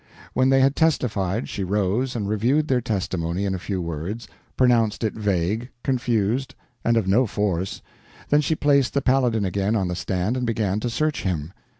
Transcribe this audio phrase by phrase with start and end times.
[0.33, 4.27] When they had testified, she rose and reviewed their testimony in a few words,
[4.57, 7.83] pronounced it vague, confused, and of no force,
[8.29, 11.53] then she placed the Paladin again on the stand and began to search him.